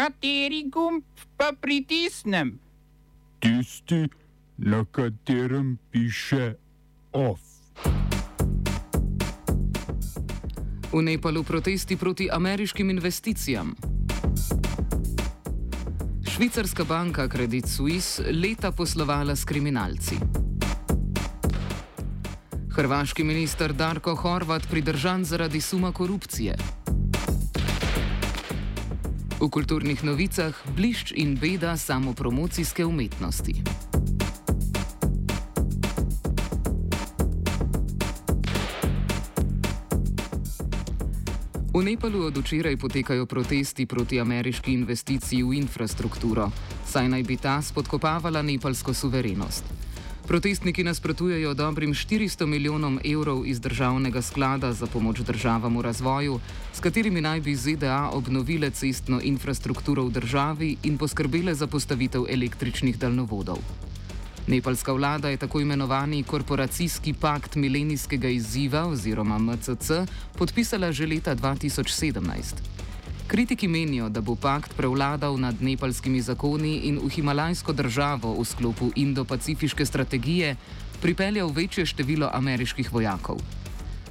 Kateri 0.00 0.64
gumb 0.72 1.04
pa 1.36 1.52
pritisnem? 1.52 2.54
Tisti, 3.38 4.08
na 4.56 4.84
katerem 4.84 5.76
piše 5.92 6.54
OF. 7.12 7.40
V 10.92 11.02
Nepalu 11.02 11.42
protesti 11.44 11.96
proti 11.96 12.30
ameriškim 12.32 12.90
investicijam. 12.90 13.76
Švicarska 16.24 16.84
banka 16.84 17.28
Credit 17.28 17.68
Suisse 17.68 18.24
leta 18.32 18.72
poslovala 18.72 19.36
s 19.36 19.44
kriminalci. 19.44 20.16
Hrvaški 22.72 23.24
minister 23.24 23.72
Darko 23.72 24.14
Horvat 24.14 24.68
pridržan 24.70 25.24
zaradi 25.24 25.60
suma 25.60 25.92
korupcije. 25.92 26.56
V 29.40 29.48
kulturnih 29.48 30.04
novicah 30.04 30.52
blišč 30.76 31.16
in 31.16 31.32
beda 31.32 31.72
samopromocijske 31.72 32.84
umetnosti. 32.84 33.56
V 41.72 41.80
Nepalu 41.80 42.28
od 42.28 42.36
včeraj 42.36 42.76
potekajo 42.76 43.24
protesti 43.26 43.86
proti 43.86 44.20
ameriški 44.20 44.76
investiciji 44.76 45.40
v 45.42 45.56
infrastrukturo, 45.56 46.52
saj 46.84 47.08
naj 47.08 47.22
bi 47.24 47.40
ta 47.40 47.62
spodkopavala 47.64 48.42
nepalsko 48.44 48.92
suverenost. 48.92 49.89
Protestniki 50.30 50.84
nasprotujejo 50.84 51.54
dobrim 51.54 51.94
400 51.94 52.46
milijonom 52.46 53.00
evrov 53.04 53.46
iz 53.46 53.60
državnega 53.60 54.22
sklada 54.22 54.72
za 54.72 54.86
pomoč 54.86 55.18
državam 55.20 55.78
v 55.78 55.82
razvoju, 55.82 56.40
s 56.72 56.80
katerimi 56.80 57.20
naj 57.20 57.40
bi 57.40 57.54
ZDA 57.56 58.10
obnovile 58.12 58.70
cestno 58.70 59.18
infrastrukturo 59.22 60.04
v 60.04 60.10
državi 60.10 60.76
in 60.82 60.98
poskrbele 60.98 61.54
za 61.54 61.66
postavitev 61.66 62.28
električnih 62.30 62.98
daljnovodov. 62.98 63.58
Nepalska 64.46 64.92
vlada 64.92 65.28
je 65.28 65.36
tako 65.36 65.60
imenovani 65.60 66.22
korporacijski 66.22 67.12
pakt 67.12 67.56
milenijskega 67.56 68.28
izziva 68.28 68.86
oziroma 68.86 69.38
MCC 69.38 69.90
podpisala 70.38 70.92
že 70.92 71.06
leta 71.06 71.34
2017. 71.34 72.89
Kritiki 73.30 73.68
menijo, 73.68 74.08
da 74.08 74.20
bo 74.20 74.34
pakt 74.34 74.74
prevladal 74.76 75.38
nad 75.38 75.62
nepalskimi 75.62 76.20
zakoni 76.20 76.80
in 76.90 76.98
v 76.98 77.08
himalajsko 77.14 77.72
državo 77.72 78.32
v 78.34 78.44
sklopu 78.44 78.90
Indo-Pacifiške 78.96 79.86
strategije 79.86 80.56
pripeljal 81.02 81.52
večje 81.54 81.86
število 81.86 82.30
ameriških 82.32 82.92
vojakov. 82.92 83.38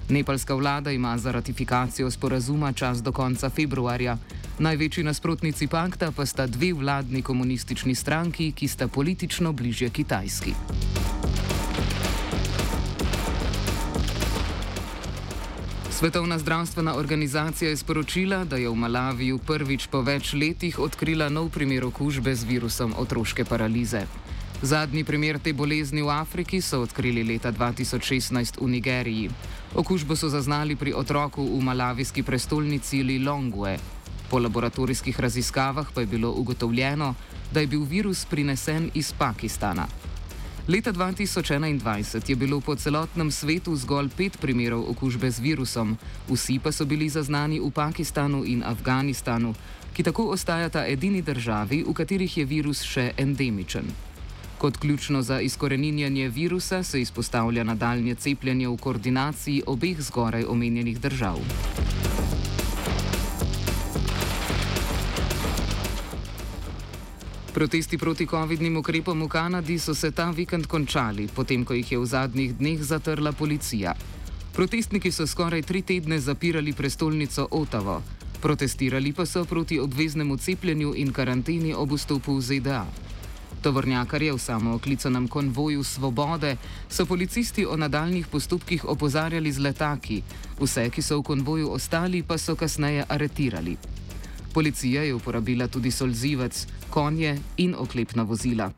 Nepalska 0.10 0.56
vlada 0.56 0.92
ima 0.92 1.18
za 1.18 1.32
ratifikacijo 1.32 2.12
sporazuma 2.12 2.72
čas 2.74 3.04
do 3.04 3.12
konca 3.12 3.50
februarja. 3.50 4.18
Največji 4.60 5.04
nasprotnici 5.04 5.68
pakta 5.68 6.12
pa 6.16 6.26
sta 6.26 6.48
dve 6.48 6.74
vladni 6.74 7.22
komunistični 7.22 7.96
stranki, 7.96 8.52
ki 8.52 8.68
sta 8.68 8.88
politično 8.88 9.52
bližje 9.52 9.90
Kitajski. 9.90 10.54
Svetovna 16.00 16.40
zdravstvena 16.40 16.96
organizacija 16.96 17.70
je 17.70 17.78
sporočila, 17.78 18.46
da 18.46 18.56
je 18.56 18.70
v 18.70 18.76
Malaviju 18.76 19.38
prvič 19.38 19.88
po 19.92 20.00
več 20.02 20.32
letih 20.34 20.78
odkrila 20.80 21.28
nov 21.30 21.50
primer 21.52 21.84
okužbe 21.84 22.32
z 22.36 22.48
virusom 22.48 22.94
otroške 22.98 23.44
paralize. 23.46 24.06
Zadnji 24.62 25.04
primer 25.04 25.42
te 25.44 25.52
bolezni 25.54 26.00
v 26.02 26.14
Afriki 26.16 26.62
so 26.62 26.80
odkrili 26.88 27.26
leta 27.28 27.52
2016 27.52 28.62
v 28.64 28.70
Nigeriji. 28.78 29.30
Okužbo 29.76 30.16
so 30.16 30.32
zaznali 30.32 30.80
pri 30.80 30.96
otroku 30.96 31.44
v 31.44 31.60
malavijski 31.68 32.24
prestolnici 32.24 33.04
Lilongwe. 33.04 33.76
Po 34.32 34.40
laboratorijskih 34.40 35.20
raziskavah 35.20 35.92
pa 35.92 36.00
je 36.00 36.08
bilo 36.08 36.32
ugotovljeno, 36.32 37.12
da 37.52 37.60
je 37.60 37.68
bil 37.68 37.84
virus 37.84 38.24
prinesen 38.26 38.88
iz 38.94 39.12
Pakistana. 39.12 39.88
Leta 40.70 40.94
2021 40.94 42.30
je 42.30 42.36
bilo 42.36 42.62
po 42.62 42.76
celotnem 42.76 43.32
svetu 43.32 43.74
zgolj 43.76 44.10
pet 44.14 44.38
primerov 44.38 44.86
okužbe 44.94 45.26
z 45.32 45.42
virusom, 45.42 45.98
vsi 46.30 46.60
pa 46.62 46.70
so 46.70 46.86
bili 46.86 47.10
zaznani 47.10 47.58
v 47.58 47.74
Pakistanu 47.74 48.46
in 48.46 48.62
Afganistanu, 48.62 49.58
ki 49.98 50.06
tako 50.06 50.30
ostajata 50.30 50.86
edini 50.86 51.26
državi, 51.26 51.82
v 51.90 51.94
katerih 51.98 52.38
je 52.38 52.46
virus 52.46 52.86
še 52.86 53.18
endemičen. 53.18 53.90
Kot 54.62 54.78
ključno 54.78 55.26
za 55.26 55.42
izkoreninjanje 55.42 56.30
virusa 56.30 56.84
se 56.84 57.02
izpostavlja 57.02 57.66
nadaljne 57.66 58.14
cepljenje 58.16 58.70
v 58.70 58.78
koordinaciji 58.78 59.66
obeh 59.66 59.98
zgoraj 59.98 60.46
omenjenih 60.46 61.02
držav. 61.02 61.42
Protesti 67.50 67.98
proti 67.98 68.30
COVID-nim 68.30 68.78
ukrepom 68.78 69.26
v 69.26 69.28
Kanadi 69.28 69.80
so 69.82 69.96
se 69.98 70.12
ta 70.12 70.30
vikend 70.30 70.70
končali, 70.70 71.26
potem 71.26 71.66
ko 71.66 71.74
jih 71.74 71.92
je 71.92 71.98
v 71.98 72.06
zadnjih 72.06 72.54
dneh 72.54 72.78
zatrla 72.78 73.34
policija. 73.34 73.98
Protestniki 74.54 75.10
so 75.12 75.26
skoraj 75.26 75.66
tri 75.66 75.82
tedne 75.82 76.20
zapirali 76.22 76.74
prestolnico 76.78 77.48
Otavo, 77.50 78.04
protestirali 78.42 79.14
pa 79.18 79.26
so 79.26 79.46
proti 79.50 79.80
obveznemu 79.82 80.38
cepljenju 80.38 80.94
in 80.96 81.10
karanteni 81.10 81.74
ob 81.74 81.98
vstopu 81.98 82.38
v 82.38 82.42
ZDA. 82.42 82.86
Tovornjakarje 83.66 84.34
v 84.34 84.40
samooklicanem 84.40 85.28
konvoju 85.28 85.84
Svobode 85.84 86.58
so 86.90 87.06
policisti 87.06 87.66
o 87.66 87.74
nadaljnih 87.78 88.28
postopkih 88.28 88.86
opozarjali 88.86 89.52
z 89.52 89.60
letaki, 89.60 90.22
vse, 90.62 90.90
ki 90.94 91.02
so 91.02 91.18
v 91.18 91.24
konvoju 91.34 91.74
ostali, 91.74 92.22
pa 92.22 92.38
so 92.38 92.56
kasneje 92.56 93.10
aretirali. 93.10 93.78
Policija 94.54 95.04
je 95.04 95.14
uporabila 95.14 95.68
tudi 95.68 95.92
solzivec, 95.92 96.68
konje 96.90 97.38
in 97.58 97.76
oklepna 97.78 98.24
vozila. 98.24 98.72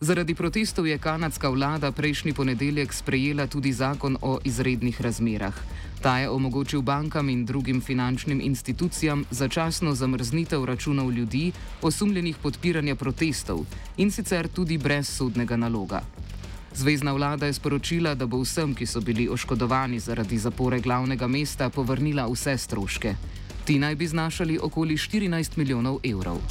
Zaradi 0.00 0.34
protestov 0.34 0.86
je 0.86 0.98
kanadska 0.98 1.48
vlada 1.48 1.92
prejšnji 1.92 2.32
ponedeljek 2.34 2.92
sprejela 2.92 3.46
tudi 3.46 3.72
zakon 3.72 4.18
o 4.20 4.38
izrednih 4.44 5.00
razmerah. 5.00 5.54
Ta 6.02 6.18
je 6.18 6.28
omogočil 6.30 6.82
bankam 6.82 7.28
in 7.28 7.46
drugim 7.46 7.80
finančnim 7.80 8.40
institucijam 8.40 9.24
začasno 9.30 9.94
zamrznitev 9.94 10.64
računov 10.64 11.12
ljudi, 11.12 11.52
osumljenih 11.82 12.36
podpiranja 12.36 12.94
protestov 12.94 13.64
in 13.96 14.10
sicer 14.10 14.48
tudi 14.48 14.78
brez 14.78 15.08
sodnega 15.08 15.56
naloga. 15.56 16.02
Zvezdna 16.74 17.12
vlada 17.12 17.46
je 17.46 17.52
sporočila, 17.52 18.14
da 18.14 18.26
bo 18.26 18.42
vsem, 18.42 18.74
ki 18.74 18.86
so 18.86 19.00
bili 19.00 19.28
oškodovani 19.28 20.00
zaradi 20.00 20.38
zapore 20.38 20.80
glavnega 20.80 21.26
mesta, 21.26 21.70
povrnila 21.70 22.26
vse 22.26 22.58
stroške. 22.58 23.14
Ti 23.64 23.78
naj 23.78 23.94
bi 23.94 24.06
znašali 24.06 24.58
okoli 24.62 24.96
14 24.96 25.56
milijonov 25.56 25.98
evrov. 26.04 26.42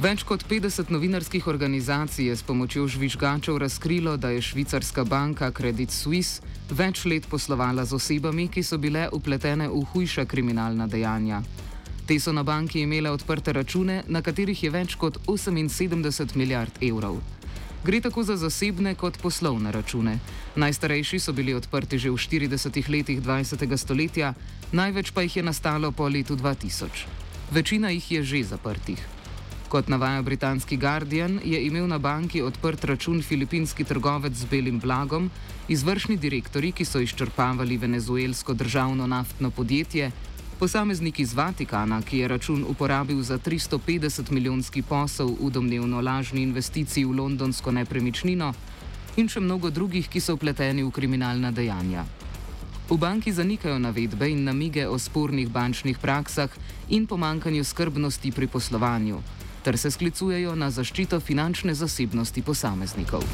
Več 0.00 0.22
kot 0.24 0.46
50 0.48 0.88
novinarskih 0.88 1.44
organizacij 1.50 2.30
je 2.30 2.36
s 2.36 2.42
pomočjo 2.48 2.86
žvižgačev 2.88 3.58
razkrilo, 3.60 4.14
da 4.16 4.30
je 4.32 4.40
švicarska 4.40 5.04
banka 5.04 5.50
Credit 5.52 5.92
Suisse 5.92 6.40
več 6.70 7.04
let 7.04 7.26
poslovala 7.28 7.84
z 7.84 7.98
osebami, 7.98 8.46
ki 8.48 8.62
so 8.64 8.78
bile 8.80 9.10
upletene 9.12 9.66
v 9.68 9.82
hujša 9.92 10.24
kriminalna 10.24 10.86
dejanja. 10.88 11.42
Te 12.08 12.16
so 12.16 12.32
na 12.32 12.40
banki 12.42 12.80
imele 12.80 13.12
odprte 13.12 13.52
račune, 13.52 14.00
na 14.08 14.24
katerih 14.24 14.64
je 14.64 14.72
več 14.72 14.96
kot 14.96 15.20
78 15.28 16.32
milijard 16.32 16.80
evrov. 16.80 17.20
Gre 17.84 18.00
tako 18.00 18.24
za 18.24 18.40
zasebne 18.40 18.96
kot 18.96 19.20
poslovne 19.20 19.68
račune. 19.68 20.16
Najstarejši 20.56 21.20
so 21.20 21.36
bili 21.36 21.52
odprti 21.52 22.00
že 22.00 22.08
v 22.08 22.16
40 22.16 22.88
letih 22.88 23.20
20. 23.20 23.76
stoletja, 23.76 24.32
največ 24.72 25.12
pa 25.12 25.28
jih 25.28 25.36
je 25.36 25.48
nastalo 25.52 25.92
po 25.92 26.08
letu 26.08 26.40
2000. 26.40 27.04
Večina 27.52 27.92
jih 27.92 28.12
je 28.12 28.24
že 28.24 28.44
zaprtih. 28.56 29.19
Kot 29.70 29.88
navaja 29.88 30.22
britanski 30.22 30.76
Guardian, 30.76 31.38
je 31.44 31.66
imel 31.66 31.86
na 31.86 31.98
banki 31.98 32.42
odprt 32.42 32.84
račun 32.84 33.22
filipinski 33.22 33.84
trgovec 33.84 34.34
z 34.34 34.48
belim 34.50 34.80
blagom, 34.80 35.30
izvršni 35.68 36.16
direktori, 36.16 36.72
ki 36.72 36.84
so 36.84 36.98
izčrpavali 36.98 37.76
venezuelsko 37.76 38.54
državno 38.54 39.06
naftno 39.06 39.50
podjetje, 39.50 40.10
Posameznik 40.58 41.20
iz 41.20 41.34
Vatikana, 41.34 42.02
ki 42.02 42.18
je 42.18 42.28
račun 42.28 42.64
uporabil 42.68 43.22
za 43.22 43.38
350 43.38 44.30
milijonski 44.30 44.82
posel 44.82 45.30
v 45.40 45.50
domnevno 45.50 46.00
lažni 46.00 46.42
investiciji 46.42 47.04
v 47.04 47.14
londonsko 47.16 47.70
nepremičnino, 47.72 48.52
in 49.16 49.28
še 49.28 49.40
mnogo 49.40 49.70
drugih, 49.70 50.08
ki 50.10 50.20
so 50.20 50.34
vpleteni 50.34 50.82
v 50.82 50.90
kriminalna 50.90 51.54
dejanja. 51.54 52.04
V 52.90 52.98
banki 52.98 53.32
zanikajo 53.32 53.78
navedbe 53.78 54.28
in 54.28 54.44
namige 54.44 54.88
o 54.88 54.98
spornih 54.98 55.48
bančnih 55.48 55.98
praksah 55.98 56.50
in 56.88 57.06
pomankanju 57.06 57.64
skrbnosti 57.64 58.32
pri 58.34 58.50
poslovanju, 58.50 59.22
ter 59.62 59.78
se 59.78 59.90
sklicujejo 59.90 60.54
na 60.54 60.70
zaščito 60.70 61.20
finančne 61.20 61.74
zasebnosti 61.74 62.42
posameznikov. 62.42 63.24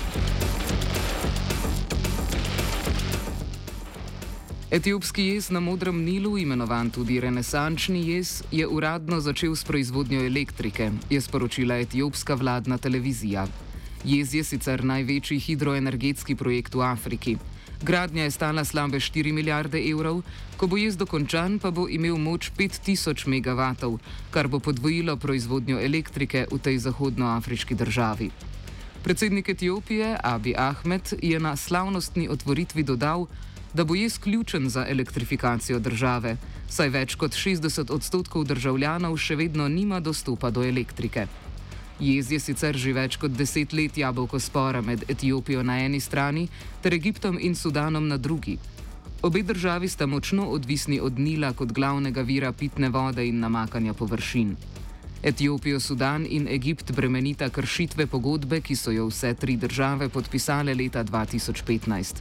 Etiopski 4.70 5.22
jez 5.22 5.50
na 5.50 5.60
Modrem 5.60 6.04
Nilu, 6.04 6.38
imenovan 6.38 6.90
tudi 6.90 7.20
renesančni 7.20 8.00
jez, 8.08 8.42
je 8.52 8.66
uradno 8.66 9.20
začel 9.20 9.54
s 9.56 9.64
proizvodnjo 9.64 10.24
elektrike, 10.26 10.90
je 11.10 11.20
sporočila 11.20 11.78
etiopska 11.78 12.34
vladna 12.34 12.78
televizija. 12.78 13.46
Jez 14.04 14.34
je 14.34 14.44
sicer 14.44 14.84
največji 14.84 15.38
hidroenergetski 15.38 16.34
projekt 16.34 16.74
v 16.74 16.82
Afriki. 16.82 17.36
Gradnja 17.82 18.22
je 18.22 18.30
stala 18.30 18.64
slabe 18.64 19.00
4 19.00 19.32
milijarde 19.32 19.80
evrov, 19.90 20.22
ko 20.56 20.66
bo 20.66 20.76
jez 20.76 20.96
dokončan, 20.96 21.58
pa 21.58 21.70
bo 21.70 21.88
imel 21.88 22.16
moč 22.16 22.50
5000 22.56 23.28
MW, 23.28 23.98
kar 24.30 24.48
bo 24.48 24.58
podvojilo 24.58 25.16
proizvodnjo 25.16 25.80
elektrike 25.80 26.46
v 26.52 26.58
tej 26.58 26.78
zahodnoafriški 26.78 27.74
državi. 27.74 28.30
Predsednik 29.02 29.48
Etiopije 29.48 30.16
Abi 30.22 30.54
Ahmed 30.56 31.12
je 31.22 31.40
na 31.40 31.56
slavnostni 31.56 32.28
otvoritvi 32.28 32.82
dodal, 32.82 33.26
da 33.74 33.84
bo 33.84 33.94
jez 33.94 34.18
ključen 34.18 34.68
za 34.68 34.86
elektrifikacijo 34.88 35.78
države, 35.78 36.36
saj 36.68 36.88
več 36.88 37.14
kot 37.14 37.36
60 37.36 37.92
odstotkov 37.92 38.44
državljanov 38.44 39.16
še 39.20 39.36
vedno 39.36 39.68
nima 39.68 40.00
dostopa 40.00 40.50
do 40.50 40.64
elektrike. 40.64 41.26
Jez 42.00 42.30
je 42.30 42.40
sicer 42.40 42.76
že 42.76 42.92
več 42.92 43.16
kot 43.16 43.32
deset 43.32 43.72
let 43.72 43.96
jabolko 43.96 44.38
spora 44.40 44.82
med 44.84 45.04
Etiopijo 45.08 45.62
na 45.62 45.78
eni 45.80 46.00
strani 46.00 46.48
ter 46.82 46.92
Egiptom 46.94 47.38
in 47.40 47.54
Sudanom 47.54 48.08
na 48.08 48.16
drugi. 48.16 48.58
Obe 49.22 49.42
državi 49.42 49.88
sta 49.88 50.06
močno 50.06 50.50
odvisni 50.52 51.00
od 51.00 51.18
Nila 51.18 51.52
kot 51.52 51.72
glavnega 51.72 52.22
vira 52.22 52.52
pitne 52.52 52.88
vode 52.88 53.24
in 53.26 53.40
namakanja 53.40 53.94
površin. 53.94 54.56
Etiopijo, 55.22 55.80
Sudan 55.80 56.26
in 56.28 56.48
Egipt 56.48 56.92
bremenita 56.92 57.48
kršitve 57.48 58.06
pogodbe, 58.06 58.60
ki 58.60 58.76
so 58.76 58.92
jo 58.92 59.08
vse 59.08 59.34
tri 59.34 59.56
države 59.56 60.08
podpisale 60.08 60.74
leta 60.74 61.04
2015. 61.04 62.20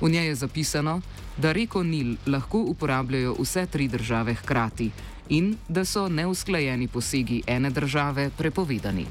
V 0.00 0.10
njej 0.10 0.26
je 0.26 0.34
zapisano, 0.34 1.00
da 1.36 1.52
reko 1.52 1.82
Nil 1.82 2.16
lahko 2.26 2.58
uporabljajo 2.58 3.36
vse 3.38 3.66
tri 3.66 3.88
države 3.88 4.34
hkrati 4.34 4.90
in 5.28 5.56
da 5.68 5.84
so 5.84 6.08
neusklajeni 6.08 6.88
posegi 6.88 7.42
ene 7.46 7.70
države 7.70 8.30
prepovedani. 8.38 9.06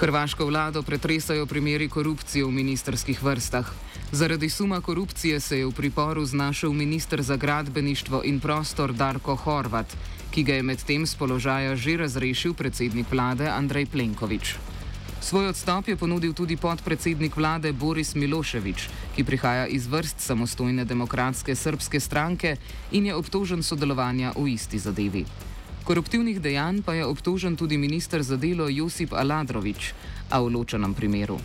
Hrvaško 0.00 0.46
vlado 0.46 0.82
pretresajo 0.82 1.46
primeri 1.46 1.88
korupcije 1.88 2.44
v 2.44 2.50
ministerskih 2.50 3.22
vrstah. 3.22 3.68
Zaradi 4.12 4.48
suma 4.48 4.80
korupcije 4.80 5.40
se 5.40 5.58
je 5.58 5.66
v 5.66 5.72
priporu 5.72 6.24
znašel 6.24 6.72
ministr 6.72 7.22
za 7.22 7.36
gradbeništvo 7.36 8.22
in 8.24 8.40
prostor 8.40 8.92
Darko 8.92 9.36
Horvat, 9.36 9.96
ki 10.30 10.42
ga 10.42 10.54
je 10.54 10.62
medtem 10.62 11.06
z 11.06 11.14
položaja 11.14 11.76
že 11.76 11.96
razrešil 11.96 12.54
predsednik 12.54 13.12
vlade 13.12 13.48
Andrej 13.48 13.86
Plenković. 13.86 14.69
Svoj 15.20 15.48
odstop 15.48 15.88
je 15.88 15.96
ponudil 15.96 16.32
tudi 16.32 16.56
podpredsednik 16.56 17.36
vlade 17.36 17.72
Boris 17.72 18.14
Miloševič, 18.14 18.88
ki 19.16 19.24
prihaja 19.24 19.66
iz 19.66 19.86
vrst 19.86 20.20
samostojne 20.20 20.84
demokratske 20.84 21.54
srpske 21.54 22.00
stranke 22.00 22.56
in 22.92 23.06
je 23.06 23.14
obtožen 23.14 23.62
sodelovanja 23.62 24.32
v 24.36 24.48
isti 24.56 24.78
zadevi. 24.78 25.24
Koruptivnih 25.84 26.40
dejanj 26.40 26.82
pa 26.82 26.94
je 26.94 27.04
obtožen 27.04 27.56
tudi 27.56 27.76
ministr 27.76 28.22
za 28.22 28.36
delo 28.36 28.68
Josip 28.68 29.12
Aladrovič, 29.12 29.92
a 30.30 30.40
v 30.40 30.54
ločenem 30.54 30.94
primeru. 30.94 31.38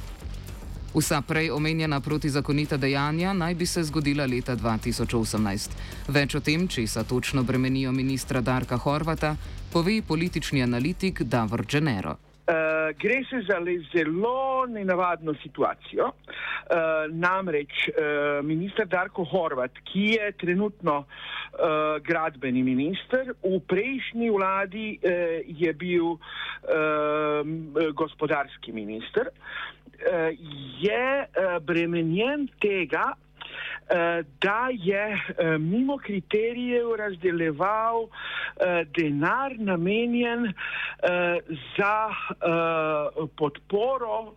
Vsa 0.95 1.19
prej 1.21 1.51
omenjena 1.51 2.00
protizakonita 2.00 2.78
dejanja 2.78 3.33
naj 3.33 3.56
bi 3.56 3.66
se 3.66 3.83
zgodila 3.83 4.25
leta 4.25 4.56
2018. 4.56 5.75
Več 6.07 6.36
o 6.36 6.39
tem, 6.39 6.68
če 6.68 6.88
se 6.88 7.04
točno 7.04 7.44
bremenijo 7.44 7.92
ministra 7.92 8.42
Darka 8.42 8.78
Horvata, 8.78 9.36
pove 9.74 10.01
politični 10.01 10.63
analitik 10.63 11.21
Davor 11.21 11.66
Genero. 11.68 12.25
Uh, 12.45 12.94
gre 13.01 13.24
se 13.25 13.42
za 13.42 13.57
zelo 13.95 14.65
nenavadno 14.69 15.33
situacijo. 15.33 16.06
Uh, 16.06 17.09
namreč 17.09 17.88
uh, 17.88 18.45
minister 18.45 18.86
Darko 18.86 19.24
Horvat, 19.24 19.71
ki 19.83 20.06
je 20.13 20.31
trenutno 20.31 20.97
uh, 21.00 21.97
gradbeni 22.06 22.63
minister, 22.63 23.33
v 23.42 23.59
prejšnji 23.65 24.30
vladi 24.30 25.00
uh, 25.01 25.42
je 25.57 25.74
bil 25.74 26.06
uh, 26.06 26.19
gospodarski 27.94 28.71
minister. 28.71 29.33
Uh, 29.33 30.30
je 30.86 31.25
uh, 31.25 31.57
bremenjen 31.65 32.45
tega, 32.62 33.15
da 34.41 34.69
je 34.71 35.05
uh, 35.13 35.61
mimo 35.61 35.97
kriterijev 35.97 36.95
razdeleval 36.97 38.03
uh, 38.03 38.11
denar 38.97 39.55
namenjen 39.59 40.53
za 41.77 42.09
podporo 43.37 44.33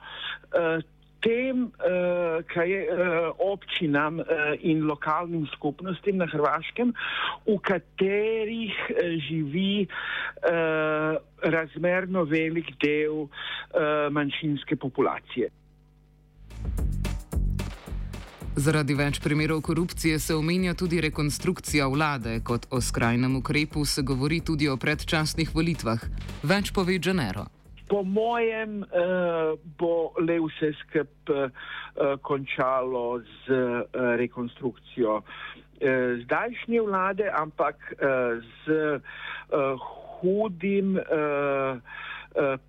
tem 1.20 1.64
uh, 1.66 2.38
kaj, 2.46 2.70
uh, 2.70 3.30
občinam 3.42 4.20
uh, 4.22 4.54
in 4.60 4.86
lokalnim 4.86 5.46
skupnostim 5.54 6.18
na 6.18 6.28
Hrvaškem, 6.30 6.94
v 7.46 7.56
katerih 7.62 8.74
uh, 8.90 8.98
živi 9.26 9.86
uh, 9.86 11.18
razmerno 11.42 12.24
velik 12.30 12.70
del 12.82 13.26
uh, 13.26 13.30
manjšinske 14.14 14.76
populacije. 14.76 15.50
Zaradi 18.58 18.96
več 18.99 19.20
primerov 19.22 19.60
korupcije 19.62 20.19
se 20.19 20.34
omenja 20.34 20.72
tudi 20.75 20.99
rekonstrukcija 21.00 21.87
vlade, 21.87 22.40
kot 22.43 22.64
o 22.75 22.81
skrajnem 22.82 23.37
ukrepu 23.38 23.84
se 23.87 24.02
govori 24.02 24.40
tudi 24.43 24.66
o 24.69 24.75
predčasnih 24.76 25.52
volitvah. 25.55 26.02
Več 26.43 26.72
pove 26.75 26.96
Genero. 26.99 27.44
Po 27.87 28.02
mojem 28.02 28.81
uh, 28.82 29.55
bo 29.78 30.10
le 30.19 30.40
vse 30.43 30.72
skup 30.81 31.31
uh, 31.31 31.46
končalo 32.26 33.22
z 33.22 33.60
uh, 33.62 34.10
rekonstrukcijo 34.19 35.20
uh, 35.20 35.25
zdajšnje 36.25 36.82
vlade, 36.82 37.31
ampak 37.31 37.78
uh, 37.94 38.43
z 38.66 38.82
uh, 38.99 39.88
hudim 40.19 40.99
uh, 40.99 41.78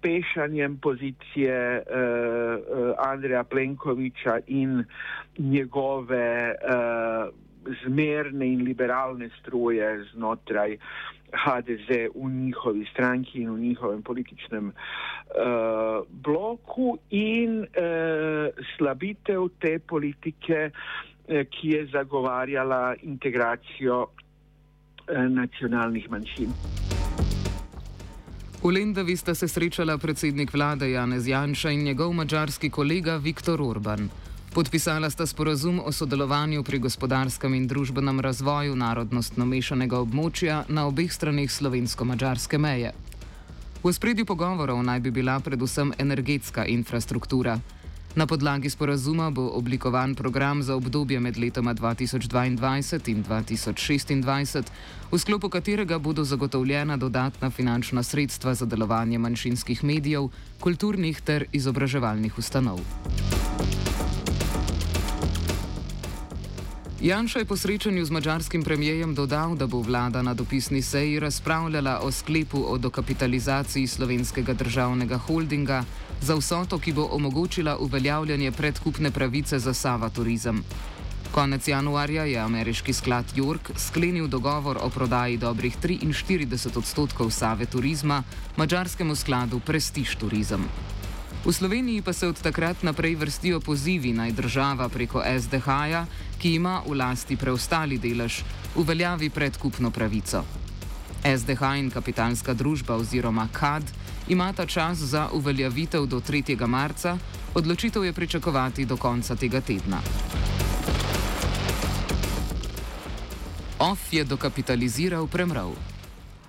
pešanjem 0.01 0.77
pozicije 0.77 1.83
uh, 1.83 1.95
uh, 1.95 2.93
Andreja 2.97 3.43
Plenkoviča 3.43 4.39
in 4.47 4.83
njegove 5.37 6.55
zmerne 7.85 8.47
in 8.47 8.63
liberalne 8.63 9.29
struje 9.39 10.05
znotraj 10.13 10.77
HDZ 11.31 11.89
v 12.15 12.29
njihovi 12.29 12.85
stranki 12.91 13.41
in 13.41 13.51
v 13.51 13.59
njihovem 13.59 14.01
političnem 14.01 14.67
uh, 14.67 16.05
bloku 16.09 16.97
in 17.09 17.59
uh, 17.59 17.67
slabitev 18.77 19.49
te 19.59 19.79
politike, 19.79 20.71
uh, 20.71 21.43
ki 21.49 21.69
je 21.69 21.85
zagovarjala 21.85 22.95
integracijo 23.01 24.01
uh, 24.01 24.09
nacionalnih 25.29 26.09
manjšin. 26.09 26.98
V 28.59 28.71
Lendavi 28.71 29.15
sta 29.17 29.31
se 29.35 29.47
srečala 29.47 29.97
predsednik 29.97 30.53
vlade 30.53 30.91
Janez 30.91 31.27
Janša 31.27 31.71
in 31.71 31.83
njegov 31.83 32.13
mačarski 32.13 32.69
kolega 32.69 33.15
Viktor 33.15 33.61
Orban. 33.61 34.09
Podpisala 34.53 35.09
sta 35.09 35.25
sporazum 35.25 35.79
o 35.85 35.91
sodelovanju 35.91 36.63
pri 36.63 36.79
gospodarskem 36.79 37.53
in 37.53 37.67
družbenem 37.67 38.19
razvoju 38.19 38.75
narodnostno 38.75 39.45
mešanega 39.45 40.01
območja 40.03 40.65
na 40.67 40.85
obeh 40.91 41.07
stranih 41.07 41.47
slovensko-mačarske 41.51 42.59
meje. 42.59 42.91
V 43.83 43.93
spredju 43.93 44.25
pogovorov 44.25 44.83
naj 44.83 44.99
bi 44.99 45.11
bila 45.11 45.39
predvsem 45.39 45.93
energetska 45.97 46.65
infrastruktura. 46.65 47.59
Na 48.19 48.27
podlagi 48.27 48.69
sporazuma 48.69 49.29
bo 49.31 49.47
oblikovan 49.55 50.15
program 50.15 50.63
za 50.63 50.75
obdobje 50.75 51.19
med 51.19 51.37
letoma 51.37 51.73
2022 51.73 52.47
in 53.07 53.23
2026, 53.23 54.63
v 55.11 55.19
sklopu 55.19 55.49
katerega 55.49 55.99
bodo 55.99 56.23
zagotovljena 56.23 56.97
dodatna 56.97 57.49
finančna 57.49 58.03
sredstva 58.03 58.53
za 58.53 58.65
delovanje 58.65 59.17
manjšinskih 59.17 59.83
medijev, 59.83 60.27
kulturnih 60.59 61.21
ter 61.21 61.45
izobraževalnih 61.51 62.37
ustanov. 62.37 62.83
Janša 67.01 67.39
je 67.39 67.45
po 67.45 67.55
srečanju 67.57 68.05
z 68.05 68.11
mačarskim 68.11 68.63
premijejem 68.63 69.15
dodal, 69.15 69.55
da 69.55 69.67
bo 69.67 69.79
vlada 69.79 70.21
na 70.21 70.33
dopisni 70.33 70.81
seji 70.81 71.19
razpravljala 71.19 71.99
o 72.03 72.11
sklepu 72.11 72.65
o 72.67 72.77
dokapitalizaciji 72.77 73.87
slovenskega 73.87 74.53
državnega 74.53 75.17
holdinga 75.17 75.83
za 76.21 76.35
vsoto, 76.35 76.79
ki 76.79 76.93
bo 76.93 77.07
omogočila 77.11 77.77
uveljavljanje 77.77 78.51
predkupne 78.51 79.11
pravice 79.11 79.59
za 79.59 79.73
Sava 79.73 80.09
turizem. 80.09 80.63
Konec 81.31 81.67
januarja 81.67 82.23
je 82.23 82.39
ameriški 82.39 82.93
sklad 82.93 83.25
York 83.35 83.71
sklenil 83.77 84.27
dogovor 84.27 84.77
o 84.81 84.89
prodaji 84.89 85.37
dobrih 85.37 85.77
43 85.77 86.77
odstotkov 86.77 87.31
Save 87.31 87.65
turizma 87.65 88.23
mačarskemu 88.57 89.15
skladu 89.15 89.59
Prestiž 89.59 90.15
turizem. 90.15 90.67
V 91.45 91.53
Sloveniji 91.53 92.01
pa 92.01 92.13
se 92.13 92.27
od 92.27 92.41
takrat 92.41 92.83
naprej 92.83 93.15
vrstijo 93.15 93.59
pozivi 93.59 94.11
naj 94.13 94.31
država 94.31 94.89
preko 94.89 95.23
SDH-ja, 95.39 96.05
ki 96.37 96.53
ima 96.55 96.81
v 96.87 96.97
lasti 96.99 97.37
preostali 97.37 97.97
delež, 97.97 98.41
uveljavi 98.75 99.29
predkupno 99.29 99.91
pravico. 99.91 100.43
SDH 101.23 101.61
in 101.79 101.91
kapitalska 101.91 102.53
družba 102.53 102.95
oziroma 102.95 103.47
KAD 103.51 103.83
imata 104.27 104.65
čas 104.65 104.97
za 104.97 105.29
uveljavitev 105.33 106.05
do 106.05 106.19
3. 106.19 106.67
marca, 106.67 107.17
odločitev 107.53 108.03
je 108.05 108.13
pričakovati 108.13 108.85
do 108.85 108.97
konca 108.97 109.35
tega 109.35 109.61
tedna. 109.61 110.01
OF 113.79 114.13
je 114.13 114.23
dokapitaliziral 114.23 115.27
premrov. 115.27 115.71